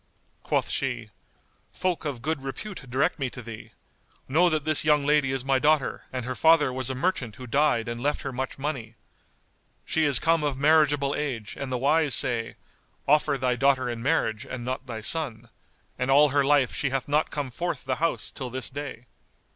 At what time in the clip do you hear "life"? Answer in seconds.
16.43-16.73